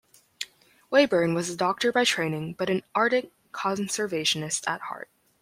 Wayburn 0.91 1.35
was 1.35 1.51
a 1.51 1.55
doctor 1.55 1.91
by 1.91 2.05
training 2.05 2.53
but 2.57 2.71
an 2.71 2.81
ardent 2.95 3.31
conservationist 3.53 4.67
at 4.67 4.81
heart. 4.81 5.09